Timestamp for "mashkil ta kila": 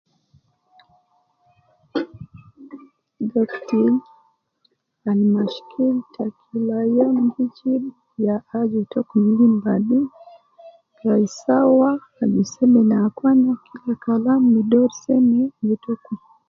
5.33-6.79